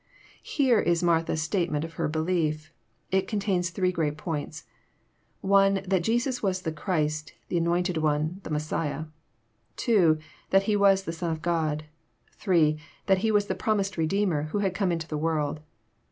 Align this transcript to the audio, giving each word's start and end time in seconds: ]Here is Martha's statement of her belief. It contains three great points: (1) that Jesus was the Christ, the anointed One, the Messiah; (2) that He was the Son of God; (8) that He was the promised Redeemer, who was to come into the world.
]Here 0.57 0.79
is 0.79 1.03
Martha's 1.03 1.43
statement 1.43 1.85
of 1.85 1.93
her 1.93 2.07
belief. 2.07 2.73
It 3.11 3.27
contains 3.27 3.69
three 3.69 3.91
great 3.91 4.17
points: 4.17 4.63
(1) 5.41 5.83
that 5.85 6.01
Jesus 6.01 6.41
was 6.41 6.63
the 6.63 6.71
Christ, 6.71 7.33
the 7.49 7.59
anointed 7.59 7.97
One, 7.97 8.39
the 8.41 8.49
Messiah; 8.49 9.05
(2) 9.77 10.17
that 10.49 10.63
He 10.63 10.75
was 10.75 11.03
the 11.03 11.13
Son 11.13 11.29
of 11.31 11.43
God; 11.43 11.83
(8) 12.43 12.79
that 13.05 13.19
He 13.19 13.29
was 13.29 13.45
the 13.45 13.53
promised 13.53 13.95
Redeemer, 13.95 14.47
who 14.49 14.57
was 14.57 14.65
to 14.65 14.71
come 14.71 14.91
into 14.91 15.07
the 15.07 15.19
world. 15.19 15.59